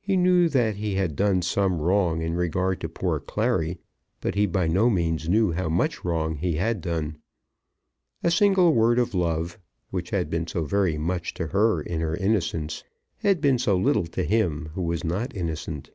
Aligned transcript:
He 0.00 0.16
knew 0.16 0.48
that 0.48 0.74
he 0.78 0.96
had 0.96 1.14
done 1.14 1.42
some 1.42 1.78
wrong 1.80 2.22
in 2.22 2.34
regard 2.34 2.80
to 2.80 2.88
poor 2.88 3.20
Clary; 3.20 3.78
but 4.20 4.34
he 4.34 4.44
by 4.44 4.66
no 4.66 4.90
means 4.90 5.28
knew 5.28 5.52
how 5.52 5.68
much 5.68 6.04
wrong 6.04 6.34
he 6.34 6.56
had 6.56 6.80
done. 6.80 7.18
A 8.24 8.32
single 8.32 8.74
word 8.74 8.98
of 8.98 9.14
love, 9.14 9.60
which 9.90 10.10
had 10.10 10.28
been 10.28 10.48
so 10.48 10.64
very 10.64 10.98
much 10.98 11.34
to 11.34 11.46
her 11.46 11.80
in 11.80 12.00
her 12.00 12.16
innocence, 12.16 12.82
had 13.18 13.40
been 13.40 13.60
so 13.60 13.76
little 13.76 14.06
to 14.06 14.24
him 14.24 14.70
who 14.74 14.82
was 14.82 15.04
not 15.04 15.36
innocent. 15.36 15.92